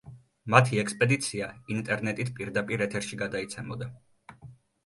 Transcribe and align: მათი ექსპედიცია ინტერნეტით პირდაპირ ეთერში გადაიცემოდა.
მათი 0.53 0.79
ექსპედიცია 0.83 1.49
ინტერნეტით 1.75 2.31
პირდაპირ 2.39 2.85
ეთერში 2.87 3.21
გადაიცემოდა. 3.23 3.93